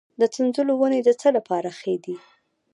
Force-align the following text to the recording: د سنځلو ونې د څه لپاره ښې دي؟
د 0.19 0.21
سنځلو 0.33 0.73
ونې 0.77 0.99
د 1.03 1.09
څه 1.21 1.27
لپاره 1.37 1.69
ښې 1.79 1.95
دي؟ 2.03 2.15